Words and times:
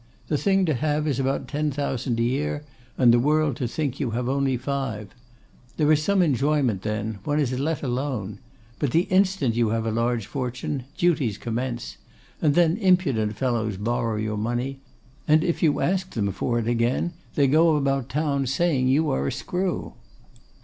The 0.29 0.35
thing 0.37 0.65
to 0.65 0.73
have 0.73 1.05
is 1.05 1.19
about 1.19 1.47
ten 1.47 1.69
thousand 1.69 2.19
a 2.19 2.23
year, 2.23 2.65
and 2.97 3.13
the 3.13 3.19
world 3.19 3.55
to 3.57 3.67
think 3.67 3.99
you 3.99 4.09
have 4.17 4.27
only 4.27 4.57
five. 4.57 5.09
There 5.77 5.91
is 5.91 6.01
some 6.01 6.23
enjoyment 6.23 6.81
then; 6.81 7.19
one 7.23 7.39
is 7.39 7.51
let 7.59 7.83
alone. 7.83 8.39
But 8.79 8.89
the 8.93 9.03
instant 9.11 9.53
you 9.53 9.69
have 9.69 9.85
a 9.85 9.91
large 9.91 10.25
fortune, 10.25 10.85
duties 10.97 11.37
commence. 11.37 11.97
And 12.41 12.55
then 12.55 12.77
impudent 12.77 13.35
fellows 13.37 13.77
borrow 13.77 14.15
your 14.17 14.37
money; 14.37 14.79
and 15.27 15.43
if 15.43 15.61
you 15.61 15.81
ask 15.81 16.09
them 16.15 16.31
for 16.31 16.57
it 16.57 16.67
again, 16.67 17.13
they 17.35 17.45
go 17.45 17.75
about 17.75 18.09
town 18.09 18.47
saying 18.47 18.87
you 18.87 19.11
are 19.11 19.27
a 19.27 19.31
screw. 19.31 19.93